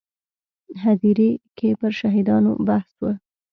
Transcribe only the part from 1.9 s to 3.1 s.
شهیدانو بحث و.